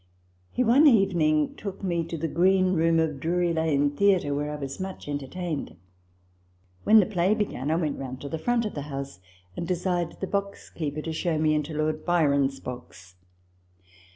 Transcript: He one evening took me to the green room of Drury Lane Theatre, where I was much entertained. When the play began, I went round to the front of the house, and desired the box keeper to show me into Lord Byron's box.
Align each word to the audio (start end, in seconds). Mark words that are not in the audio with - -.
He 0.49 0.63
one 0.63 0.87
evening 0.87 1.53
took 1.55 1.83
me 1.83 2.03
to 2.05 2.17
the 2.17 2.27
green 2.27 2.73
room 2.73 2.97
of 2.97 3.19
Drury 3.19 3.53
Lane 3.53 3.91
Theatre, 3.91 4.33
where 4.33 4.49
I 4.51 4.55
was 4.55 4.79
much 4.79 5.07
entertained. 5.07 5.75
When 6.83 6.99
the 6.99 7.05
play 7.05 7.35
began, 7.35 7.69
I 7.69 7.75
went 7.75 7.99
round 7.99 8.19
to 8.21 8.29
the 8.29 8.39
front 8.39 8.65
of 8.65 8.73
the 8.73 8.81
house, 8.89 9.19
and 9.55 9.67
desired 9.67 10.17
the 10.19 10.25
box 10.25 10.71
keeper 10.71 11.03
to 11.03 11.13
show 11.13 11.37
me 11.37 11.53
into 11.53 11.75
Lord 11.75 12.03
Byron's 12.03 12.59
box. 12.59 13.13